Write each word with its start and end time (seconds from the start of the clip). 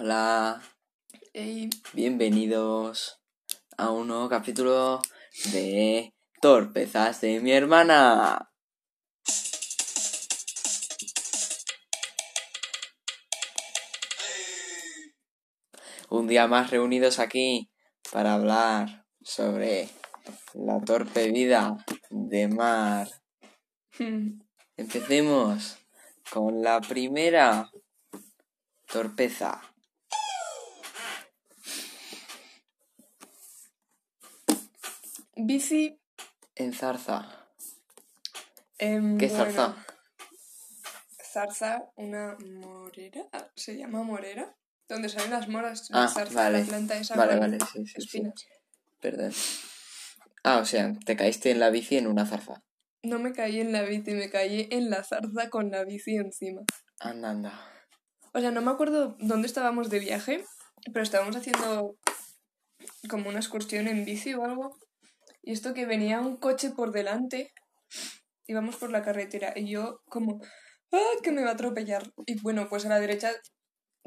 Hola, 0.00 0.62
Ey, 1.32 1.70
bienvenidos 1.92 3.20
a 3.76 3.90
un 3.90 4.06
nuevo 4.06 4.28
capítulo 4.28 5.02
de 5.52 6.14
Torpezas 6.40 7.20
de 7.20 7.40
mi 7.40 7.50
hermana. 7.50 8.48
Un 16.10 16.28
día 16.28 16.46
más 16.46 16.70
reunidos 16.70 17.18
aquí 17.18 17.68
para 18.12 18.34
hablar 18.34 19.04
sobre 19.20 19.88
la 20.54 20.80
torpe 20.80 21.32
vida 21.32 21.76
de 22.10 22.46
Mar. 22.46 23.08
Empecemos 24.76 25.76
con 26.30 26.62
la 26.62 26.80
primera 26.82 27.68
torpeza. 28.86 29.60
Bici. 35.38 36.00
En 36.54 36.72
zarza. 36.72 37.48
em, 38.78 39.16
¿Qué 39.18 39.28
bueno, 39.28 39.44
zarza? 39.44 39.86
Zarza, 41.32 41.90
una 41.96 42.36
morera. 42.40 43.22
¿Se 43.54 43.76
llama 43.76 44.02
morera? 44.02 44.56
Donde 44.88 45.08
salen 45.08 45.30
las 45.30 45.48
moras. 45.48 45.88
Ah, 45.92 46.02
la 46.02 46.08
zarza, 46.08 46.34
vale. 46.34 46.60
la 46.60 46.66
planta 46.66 46.96
esa 46.96 47.14
Vale, 47.14 47.32
con 47.32 47.40
vale, 47.40 47.58
sí, 47.72 48.00
sí. 48.00 48.22
Perdón. 49.00 49.32
Ah, 50.42 50.58
o 50.58 50.64
sea, 50.64 50.92
te 51.04 51.16
caíste 51.16 51.50
en 51.50 51.60
la 51.60 51.70
bici 51.70 51.96
en 51.96 52.06
una 52.06 52.26
zarza. 52.26 52.62
No 53.02 53.18
me 53.18 53.32
caí 53.32 53.60
en 53.60 53.72
la 53.72 53.82
bici, 53.82 54.12
me 54.12 54.30
caí 54.30 54.66
en 54.70 54.90
la 54.90 55.04
zarza 55.04 55.50
con 55.50 55.70
la 55.70 55.84
bici 55.84 56.16
encima. 56.16 56.62
Anda, 57.00 57.30
anda. 57.30 57.52
O 58.32 58.40
sea, 58.40 58.50
no 58.50 58.60
me 58.60 58.70
acuerdo 58.70 59.16
dónde 59.20 59.46
estábamos 59.46 59.90
de 59.90 60.00
viaje, 60.00 60.44
pero 60.92 61.02
estábamos 61.02 61.36
haciendo 61.36 61.96
como 63.08 63.28
una 63.28 63.38
excursión 63.38 63.86
en 63.88 64.04
bici 64.04 64.34
o 64.34 64.44
algo. 64.44 64.76
Y 65.48 65.52
esto 65.52 65.72
que 65.72 65.86
venía 65.86 66.20
un 66.20 66.36
coche 66.36 66.72
por 66.72 66.92
delante, 66.92 67.54
íbamos 68.46 68.76
por 68.76 68.90
la 68.90 69.02
carretera 69.02 69.54
y 69.56 69.66
yo 69.66 70.02
como, 70.04 70.42
¡ah, 70.92 71.12
que 71.22 71.32
me 71.32 71.42
va 71.42 71.48
a 71.48 71.52
atropellar! 71.54 72.02
Y 72.26 72.38
bueno, 72.42 72.68
pues 72.68 72.84
a 72.84 72.90
la 72.90 73.00
derecha 73.00 73.32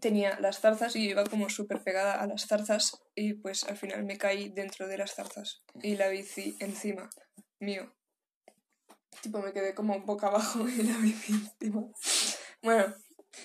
tenía 0.00 0.40
las 0.40 0.60
zarzas 0.60 0.96
y 0.96 1.10
iba 1.10 1.24
como 1.24 1.50
súper 1.50 1.82
pegada 1.82 2.22
a 2.22 2.26
las 2.26 2.46
zarzas 2.46 2.92
y 3.14 3.34
pues 3.34 3.64
al 3.64 3.76
final 3.76 4.06
me 4.06 4.16
caí 4.16 4.48
dentro 4.48 4.88
de 4.88 4.96
las 4.96 5.14
zarzas 5.14 5.62
y 5.82 5.96
la 5.96 6.08
bici 6.08 6.56
encima 6.58 7.10
mío. 7.60 7.94
Tipo, 9.20 9.40
me 9.40 9.52
quedé 9.52 9.74
como 9.74 10.00
boca 10.06 10.28
abajo 10.28 10.66
y 10.66 10.84
la 10.84 10.96
bici 10.96 11.34
encima. 11.34 11.86
Bueno, 12.62 12.94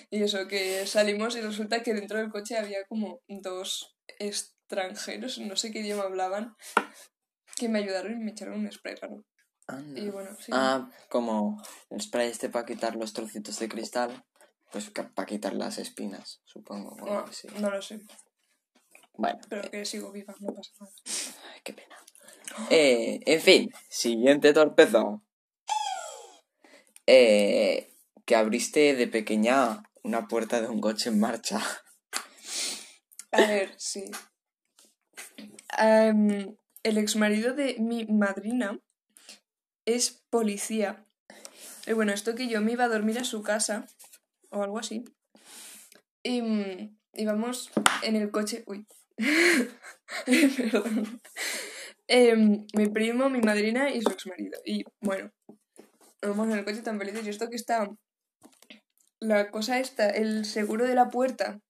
y 0.08 0.22
eso, 0.22 0.48
que 0.48 0.86
salimos 0.86 1.36
y 1.36 1.42
resulta 1.42 1.82
que 1.82 1.92
dentro 1.92 2.16
del 2.16 2.30
coche 2.30 2.56
había 2.56 2.86
como 2.86 3.20
dos 3.28 3.94
extranjeros, 4.18 5.36
no 5.40 5.56
sé 5.56 5.70
qué 5.70 5.80
idioma 5.80 6.04
hablaban, 6.04 6.56
que 7.56 7.68
me 7.68 7.78
ayudaron 7.80 8.12
y 8.12 8.24
me 8.24 8.32
echaron 8.32 8.60
un 8.60 8.72
spray 8.72 8.94
raro. 8.96 9.24
Anda. 9.66 10.00
Y 10.00 10.10
bueno, 10.10 10.30
sí. 10.40 10.50
Ah, 10.52 10.90
como 11.08 11.62
el 11.90 12.00
spray 12.00 12.28
este 12.30 12.48
para 12.48 12.66
quitar 12.66 12.96
los 12.96 13.12
trocitos 13.12 13.58
de 13.58 13.68
cristal, 13.68 14.24
pues 14.72 14.90
para 14.90 15.26
quitar 15.26 15.54
las 15.54 15.78
espinas, 15.78 16.40
supongo. 16.44 16.90
o 17.00 17.18
algo 17.18 17.30
no, 17.60 17.70
lo 17.70 17.82
sé, 17.82 18.00
Bueno, 19.14 19.38
pero 19.48 19.70
que 19.70 19.84
sigo 19.84 20.10
viva, 20.10 20.34
no 20.40 20.54
pasa 20.54 20.72
nada. 20.80 20.92
ay, 21.52 21.60
qué 21.62 21.72
pena. 21.74 21.96
Eh, 22.70 23.20
en 23.26 23.40
fin, 23.40 23.72
siguiente 23.88 24.52
torpeza. 24.52 25.04
Eh, 27.06 27.94
que 28.24 28.36
abriste 28.36 28.94
de 28.94 29.06
pequeña 29.06 29.82
una 30.02 30.28
puerta 30.28 30.60
de 30.60 30.68
un 30.68 30.80
coche 30.80 31.08
en 31.10 31.20
marcha. 31.20 31.60
A 33.32 33.40
ver, 33.40 33.74
sí. 33.78 34.10
Em, 35.78 36.54
el 36.82 36.98
exmarido 36.98 37.54
de 37.54 37.76
mi 37.78 38.06
madrina 38.06 38.78
es 39.84 40.22
policía. 40.30 41.06
Y 41.86 41.92
bueno, 41.92 42.12
esto 42.12 42.34
que 42.34 42.48
yo 42.48 42.60
me 42.60 42.72
iba 42.72 42.84
a 42.84 42.88
dormir 42.88 43.18
a 43.18 43.24
su 43.24 43.42
casa, 43.42 43.86
o 44.50 44.62
algo 44.62 44.78
así. 44.78 45.04
Y 46.22 46.42
mm, 46.42 46.96
íbamos 47.14 47.70
en 48.02 48.16
el 48.16 48.30
coche. 48.30 48.64
Uy. 48.66 48.86
Perdón. 50.56 51.20
Em, 52.06 52.66
mi 52.74 52.88
primo, 52.88 53.30
mi 53.30 53.40
madrina 53.40 53.90
y 53.90 54.02
su 54.02 54.10
exmarido. 54.10 54.60
Y 54.64 54.84
bueno, 55.00 55.32
vamos 56.20 56.48
en 56.48 56.58
el 56.58 56.64
coche 56.64 56.82
tan 56.82 56.98
felices. 56.98 57.26
Y 57.26 57.30
esto 57.30 57.48
que 57.48 57.56
está. 57.56 57.90
La 59.18 59.50
cosa 59.50 59.78
esta, 59.78 60.10
el 60.10 60.44
seguro 60.44 60.86
de 60.86 60.94
la 60.94 61.08
puerta. 61.08 61.60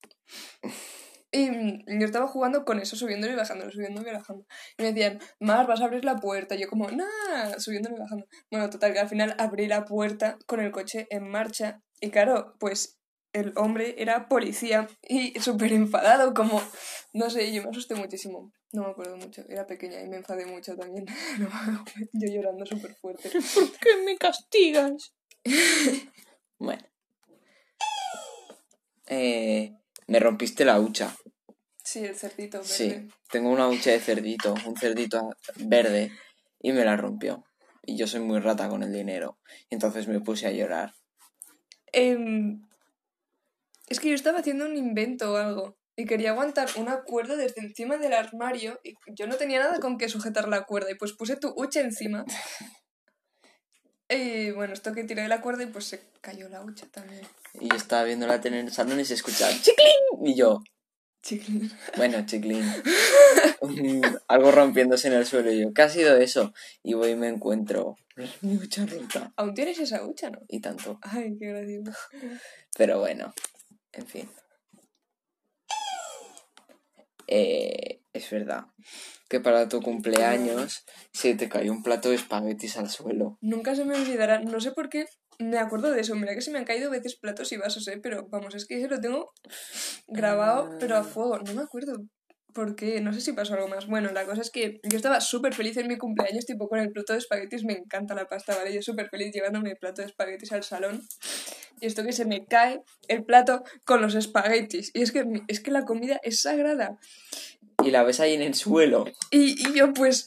Y 1.32 1.50
mm, 1.50 1.98
yo 1.98 2.06
estaba 2.06 2.28
jugando 2.28 2.65
con 2.65 2.78
eso, 2.78 2.94
subiéndolo 2.94 3.32
y 3.32 3.37
bajándolo, 3.37 3.72
subiéndolo 3.72 4.09
y 4.09 4.12
bajando. 4.12 4.47
Y 4.78 4.82
me 4.82 4.93
decían, 4.93 5.19
Mar, 5.41 5.66
vas 5.66 5.81
a 5.81 5.84
abrir 5.84 6.04
la 6.04 6.16
puerta. 6.16 6.54
Y 6.54 6.60
yo 6.60 6.69
como, 6.69 6.91
nada, 6.91 7.59
subiéndolo 7.59 7.97
y 7.97 8.00
bajando. 8.00 8.26
Bueno, 8.50 8.69
total, 8.70 8.93
que 8.93 9.00
al 9.00 9.09
final 9.09 9.34
abrí 9.38 9.66
la 9.66 9.84
puerta 9.87 10.38
con 10.47 10.60
el 10.60 10.71
coche 10.71 11.06
en 11.10 11.28
marcha. 11.28 11.82
Y 12.00 12.10
claro, 12.10 12.54
pues 12.60 12.98
el 13.32 13.53
hombre 13.56 13.94
era 13.98 14.28
policía 14.28 14.88
y 15.00 15.38
súper 15.41 15.72
enfadado, 15.72 16.34
como, 16.34 16.60
no 17.15 17.31
sé, 17.31 17.53
yo 17.53 17.62
me 17.62 17.71
asusté 17.71 17.94
muchísimo. 17.94 18.53
No 18.72 18.84
me 18.84 18.91
acuerdo 18.91 19.16
mucho, 19.16 19.42
era 19.48 19.66
pequeña 19.66 20.00
y 20.00 20.09
me 20.09 20.16
enfadé 20.16 20.47
mucho 20.47 20.76
también. 20.76 21.06
No, 21.38 21.48
yo 22.12 22.32
llorando 22.32 22.65
súper 22.66 22.94
fuerte. 22.94 23.31
¿Por 23.31 23.78
qué 23.78 24.03
me 24.04 24.16
castigas? 24.16 25.15
bueno. 26.59 26.82
Eh, 29.06 29.76
me 30.06 30.21
rompiste 30.21 30.65
la 30.65 30.81
hucha. 30.81 31.15
Sí, 31.92 32.06
el 32.06 32.16
cerdito 32.16 32.56
verde. 32.56 32.72
Sí, 32.72 33.08
tengo 33.30 33.50
una 33.50 33.69
hucha 33.69 33.91
de 33.91 34.00
cerdito, 34.00 34.54
un 34.64 34.75
cerdito 34.78 35.28
verde, 35.56 36.10
y 36.58 36.72
me 36.72 36.86
la 36.86 36.97
rompió. 36.97 37.44
Y 37.84 37.98
yo 37.98 38.06
soy 38.06 38.20
muy 38.20 38.41
rata 38.41 38.66
con 38.70 38.82
el 38.82 38.91
dinero. 38.91 39.36
Y 39.69 39.75
entonces 39.75 40.08
me 40.08 40.19
puse 40.20 40.47
a 40.47 40.53
llorar. 40.53 40.94
Em, 41.92 42.66
es 43.88 44.00
que 44.00 44.08
yo 44.08 44.14
estaba 44.14 44.38
haciendo 44.38 44.64
un 44.64 44.75
invento 44.75 45.34
o 45.34 45.36
algo 45.36 45.76
y 45.94 46.06
quería 46.06 46.30
aguantar 46.30 46.70
una 46.76 47.03
cuerda 47.03 47.36
desde 47.36 47.60
encima 47.60 47.98
del 47.98 48.14
armario 48.14 48.80
y 48.82 48.94
yo 49.14 49.26
no 49.26 49.36
tenía 49.36 49.60
nada 49.60 49.78
con 49.78 49.98
que 49.98 50.09
sujetar 50.09 50.48
la 50.48 50.64
cuerda 50.64 50.92
y 50.92 50.94
pues 50.94 51.12
puse 51.12 51.36
tu 51.36 51.53
hucha 51.54 51.80
encima. 51.80 52.24
Y 54.14 54.50
bueno, 54.50 54.74
esto 54.74 54.92
que 54.92 55.04
tiré 55.04 55.22
de 55.22 55.28
la 55.28 55.41
cuerda 55.41 55.62
y 55.62 55.69
pues 55.69 55.86
se 55.86 56.03
cayó 56.20 56.47
la 56.50 56.62
hucha 56.62 56.86
también. 56.91 57.26
Y 57.59 57.70
yo 57.70 57.76
estaba 57.76 58.04
viendo 58.04 58.26
la 58.26 58.42
tele 58.42 58.60
en 58.60 58.66
el 58.66 58.72
salón 58.72 59.00
y 59.00 59.06
se 59.06 59.14
escuchaba 59.14 59.50
¡Chiclín! 59.53 60.26
Y 60.26 60.34
yo, 60.34 60.62
Chicle. 61.22 61.71
bueno, 61.97 62.19
chiclín. 62.27 62.65
Mm, 63.62 64.03
Algo 64.28 64.50
rompiéndose 64.50 65.09
en 65.09 65.15
el 65.15 65.27
suelo. 65.27 65.53
Y 65.53 65.60
yo, 65.62 65.72
¿qué 65.72 65.83
ha 65.83 65.88
sido 65.88 66.16
eso? 66.16 66.53
Y 66.83 66.94
voy 66.94 67.10
y 67.10 67.16
me 67.16 67.28
encuentro 67.28 67.97
mi 68.43 68.56
hucha 68.56 68.84
rota. 68.87 69.33
Aún 69.37 69.55
tienes 69.55 69.78
esa 69.78 70.05
hucha, 70.05 70.31
¿no? 70.31 70.41
Y 70.49 70.60
tanto. 70.60 70.99
Ay, 71.03 71.37
qué 71.38 71.47
gracioso. 71.47 71.93
Pero 72.77 72.99
bueno, 72.99 73.33
en 73.93 74.06
fin. 74.06 74.28
Eh, 77.28 78.03
es 78.12 78.31
verdad 78.31 78.66
que 79.28 79.41
para 79.41 79.66
tu 79.69 79.81
cumpleaños 79.81 80.84
se 81.12 81.34
te 81.34 81.49
cayó 81.49 81.72
un 81.72 81.83
plato 81.83 82.10
de 82.10 82.16
espaguetis 82.16 82.77
al 82.77 82.91
suelo. 82.91 83.39
Nunca 83.41 83.75
se 83.75 83.87
me 83.87 83.97
olvidará, 83.97 84.41
no 84.41 84.60
sé 84.60 84.72
por 84.72 84.91
qué 84.91 85.06
me 85.38 85.59
acuerdo 85.59 85.91
de 85.91 86.00
eso. 86.00 86.15
Mira 86.15 86.34
que 86.34 86.41
se 86.41 86.50
me 86.50 86.59
han 86.59 86.65
caído 86.65 86.91
veces 86.91 87.16
platos 87.16 87.53
y 87.53 87.56
vasos, 87.56 87.87
¿eh? 87.88 87.98
Pero 88.03 88.28
vamos, 88.28 88.54
es 88.54 88.66
que 88.66 88.78
eso 88.78 88.88
lo 88.88 89.00
tengo 89.00 89.32
grabado, 90.06 90.70
pero 90.78 90.97
a 90.97 91.04
fuego. 91.04 91.38
No 91.38 91.54
me 91.54 91.62
acuerdo 91.62 91.94
por 92.53 92.76
qué, 92.76 93.00
no 93.00 93.12
sé 93.12 93.20
si 93.20 93.32
pasó 93.32 93.54
algo 93.54 93.69
más. 93.69 93.87
Bueno, 93.87 94.12
la 94.12 94.25
cosa 94.25 94.42
es 94.42 94.50
que 94.50 94.81
yo 94.82 94.97
estaba 94.97 95.21
súper 95.21 95.54
feliz 95.54 95.76
en 95.78 95.88
mi 95.88 95.97
cumpleaños, 95.97 96.44
tipo 96.44 96.69
con 96.69 96.78
el 96.78 96.91
plato 96.91 97.12
de 97.12 97.19
espaguetis. 97.19 97.65
Me 97.65 97.75
encanta 97.75 98.15
la 98.15 98.26
pasta, 98.26 98.56
¿vale? 98.56 98.72
Yo 98.72 98.82
súper 98.82 99.09
feliz 99.09 99.32
llevándome 99.32 99.71
el 99.71 99.76
plato 99.76 100.03
de 100.03 100.09
espaguetis 100.09 100.53
al 100.53 100.62
salón. 100.62 101.03
Y 101.81 101.87
esto 101.87 102.04
que 102.04 102.12
se 102.12 102.25
me 102.25 102.44
cae 102.47 102.82
el 103.09 103.25
plato 103.25 103.65
con 103.84 104.00
los 104.00 104.15
espaguetis. 104.15 104.91
Y 104.95 105.03
es 105.03 105.12
que, 105.12 105.24
es 105.48 105.60
que 105.60 105.71
la 105.71 105.84
comida 105.84 106.21
es 106.22 106.42
sagrada. 106.42 106.98
Y 107.83 107.91
la 107.91 108.04
ves 108.04 108.21
ahí 108.21 108.34
en 108.34 108.42
el 108.42 108.54
suelo. 108.54 109.04
Y, 109.30 109.68
y 109.68 109.74
yo, 109.74 109.92
pues. 109.92 110.27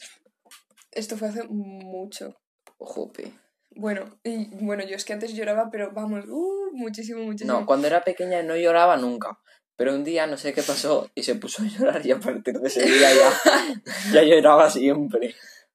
Esto 0.92 1.16
fue 1.16 1.28
hace 1.28 1.44
mucho. 1.48 2.34
Jope. 2.78 3.45
Bueno, 3.76 4.18
y 4.24 4.46
bueno, 4.64 4.84
yo 4.84 4.96
es 4.96 5.04
que 5.04 5.12
antes 5.12 5.34
lloraba, 5.34 5.70
pero 5.70 5.92
vamos, 5.92 6.24
uh, 6.28 6.70
muchísimo, 6.72 7.22
muchísimo. 7.22 7.60
No, 7.60 7.66
cuando 7.66 7.86
era 7.86 8.02
pequeña 8.02 8.42
no 8.42 8.56
lloraba 8.56 8.96
nunca. 8.96 9.38
Pero 9.76 9.94
un 9.94 10.04
día 10.04 10.26
no 10.26 10.38
sé 10.38 10.54
qué 10.54 10.62
pasó 10.62 11.10
y 11.14 11.22
se 11.22 11.34
puso 11.34 11.62
a 11.62 11.66
llorar 11.66 12.06
y 12.06 12.10
a 12.10 12.18
partir 12.18 12.58
de 12.58 12.68
ese 12.68 12.82
día 12.86 13.08
ya, 13.14 13.30
ya 14.12 14.22
lloraba 14.22 14.70
siempre. 14.70 15.34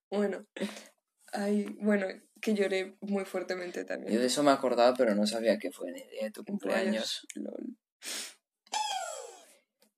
Bueno, 0.10 0.48
ay, 1.34 1.66
bueno, 1.80 2.08
que 2.42 2.56
lloré 2.56 2.98
muy 3.02 3.26
fuertemente 3.26 3.82
Yo 3.82 3.86
también. 3.86 4.20
de 4.20 4.26
eso 4.26 4.42
me 4.42 4.50
acordaba, 4.50 4.96
pero 4.96 5.14
no 5.14 5.28
sabía 5.28 5.60
que 5.60 5.72
fue 5.72 5.90
en 5.90 5.98
el 5.98 6.10
día 6.10 6.24
de 6.24 6.32
tu 6.32 6.44
cumpleaños. 6.44 7.28
Lol. 7.36 7.78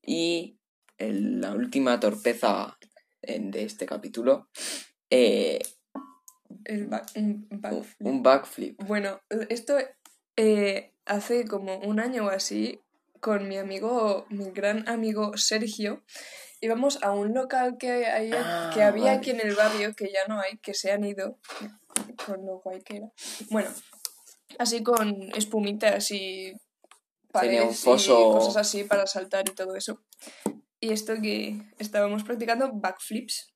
Y 0.02 0.60
el- 0.98 1.40
la 1.42 1.52
última 1.54 2.00
torpeza 2.00 2.78
en- 3.22 3.52
de 3.52 3.64
este 3.64 3.86
capítulo, 3.86 4.50
eh, 5.10 5.60
El 6.66 6.84
un 6.84 6.90
backflip. 6.90 8.08
un 8.08 8.24
backflip. 8.24 8.84
Bueno, 8.84 9.22
esto 9.50 9.78
eh, 10.38 10.94
hace 11.06 11.46
como 11.46 11.78
un 11.80 12.00
año 12.00 12.26
o 12.26 12.30
así 12.30 12.80
con 13.20 13.48
mi 13.48 13.58
amigo, 13.58 14.26
mi 14.30 14.52
gran 14.52 14.88
amigo 14.90 15.38
Sergio. 15.38 16.04
Íbamos 16.62 17.02
a 17.04 17.12
un 17.12 17.34
local 17.34 17.78
que, 17.78 18.06
hay, 18.06 18.32
Ah, 18.34 18.72
que 18.74 18.84
había 18.84 19.06
vale. 19.06 19.18
aquí 19.18 19.32
en 19.32 19.42
el 19.42 19.54
barrio, 19.56 19.94
que 19.96 20.12
ya 20.12 20.26
no 20.28 20.40
hay, 20.40 20.58
que 20.60 20.74
se 20.74 20.92
han 20.92 21.04
ido, 21.04 21.38
con 22.26 22.46
lo 22.46 22.60
guay 22.60 22.82
que 22.82 22.98
era. 22.98 23.12
Bueno, 23.50 23.70
así 24.60 24.82
con 24.82 25.22
espumitas 25.36 26.10
y 26.12 26.54
Tenía 27.34 27.64
un 27.64 27.68
paredes 27.68 27.80
foso. 27.80 28.14
y 28.20 28.34
cosas 28.34 28.58
así 28.58 28.84
para 28.86 29.08
saltar 29.08 29.44
y 29.50 29.54
todo 29.54 29.76
eso. 29.76 30.02
Y 30.80 30.92
esto 30.94 31.14
que 31.22 31.62
estábamos 31.80 32.24
practicando 32.24 32.72
backflips. 32.74 33.54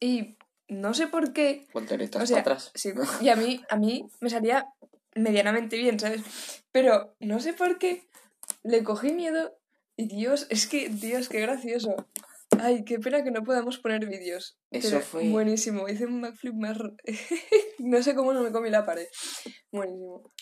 Y 0.00 0.36
no 0.68 0.94
sé 0.94 1.06
por 1.06 1.32
qué 1.32 1.66
Volteretas 1.72 2.22
o 2.22 2.26
sea, 2.26 2.42
para 2.42 2.56
atrás. 2.56 2.72
sí, 2.74 2.92
y 3.20 3.28
a 3.28 3.36
mí, 3.36 3.62
a 3.68 3.76
mí 3.76 4.04
me 4.20 4.30
salía 4.30 4.66
medianamente 5.14 5.76
bien, 5.76 5.98
¿sabes? 5.98 6.22
Pero 6.72 7.14
no 7.20 7.40
sé 7.40 7.52
por 7.52 7.78
qué 7.78 8.08
le 8.62 8.82
cogí 8.84 9.12
miedo 9.12 9.56
y 9.96 10.08
Dios, 10.08 10.46
es 10.50 10.66
que, 10.66 10.88
Dios, 10.88 11.28
qué 11.28 11.40
gracioso. 11.40 11.94
Ay, 12.60 12.84
qué 12.84 12.98
pena 12.98 13.24
que 13.24 13.30
no 13.30 13.42
podamos 13.42 13.78
poner 13.78 14.06
vídeos. 14.06 14.58
Eso 14.70 14.90
Pero 14.90 15.00
fue- 15.02 15.28
Buenísimo, 15.30 15.88
hice 15.88 16.06
un 16.06 16.20
backflip 16.20 16.54
más... 16.54 16.76
no 17.78 18.02
sé 18.02 18.14
cómo 18.14 18.32
no 18.32 18.42
me 18.42 18.52
comí 18.52 18.70
la 18.70 18.84
pared. 18.84 19.06
Buenísimo. 19.72 20.32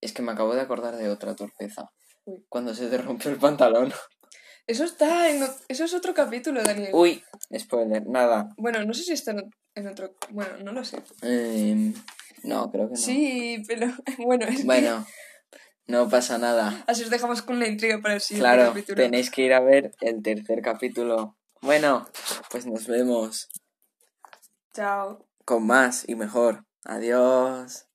Es 0.00 0.12
que 0.12 0.22
me 0.22 0.32
acabo 0.32 0.54
de 0.54 0.60
acordar 0.60 0.96
de 0.96 1.08
otra 1.08 1.34
torpeza. 1.34 1.90
Uy. 2.26 2.44
Cuando 2.48 2.74
se 2.74 2.88
te 2.88 2.98
rompió 2.98 3.30
el 3.30 3.38
pantalón. 3.38 3.92
Eso 4.66 4.84
está 4.84 5.28
en... 5.30 5.42
Eso 5.68 5.84
es 5.84 5.92
otro 5.94 6.14
capítulo, 6.14 6.62
Daniel. 6.62 6.90
Uy, 6.94 7.22
spoiler, 7.58 8.06
nada. 8.06 8.48
Bueno, 8.56 8.82
no 8.84 8.94
sé 8.94 9.02
si 9.02 9.12
está 9.12 9.32
en, 9.32 9.50
en 9.74 9.88
otro... 9.88 10.14
Bueno, 10.30 10.52
no 10.64 10.72
lo 10.72 10.84
sé. 10.84 11.02
Em, 11.22 11.92
no, 12.44 12.70
creo 12.70 12.86
que 12.88 12.94
no. 12.94 12.96
Sí, 13.00 13.62
pero... 13.68 13.88
Bueno, 14.18 14.46
es 14.46 14.58
que 14.58 14.64
Bueno, 14.64 15.06
no 15.86 16.08
pasa 16.08 16.38
nada. 16.38 16.82
así 16.86 17.02
os 17.02 17.10
dejamos 17.10 17.42
con 17.42 17.58
la 17.58 17.68
intriga 17.68 18.00
para 18.00 18.14
el 18.14 18.20
siguiente 18.22 18.54
Claro, 18.54 18.68
capítulo. 18.70 19.02
tenéis 19.02 19.30
que 19.30 19.42
ir 19.42 19.52
a 19.52 19.60
ver 19.60 19.92
el 20.00 20.22
tercer 20.22 20.62
capítulo. 20.62 21.36
Bueno, 21.60 22.06
pues 22.50 22.64
nos 22.66 22.86
vemos 22.86 23.48
Chao. 24.74 25.26
con 25.44 25.66
más 25.66 26.08
y 26.08 26.14
mejor. 26.14 26.64
Adiós. 26.84 27.86